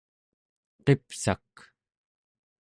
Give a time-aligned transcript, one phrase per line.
[0.85, 1.53] qipsak